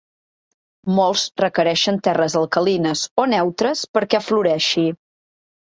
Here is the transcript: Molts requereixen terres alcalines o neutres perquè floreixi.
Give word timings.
Molts 0.99 1.25
requereixen 1.43 2.01
terres 2.09 2.39
alcalines 2.41 3.07
o 3.25 3.29
neutres 3.37 3.87
perquè 3.99 4.25
floreixi. 4.31 4.91